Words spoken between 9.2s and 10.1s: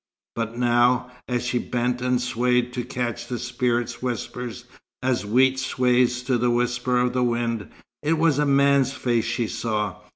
she saw.